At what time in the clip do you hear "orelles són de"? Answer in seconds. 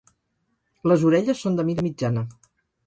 1.11-1.67